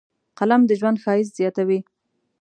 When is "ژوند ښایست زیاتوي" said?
0.79-1.79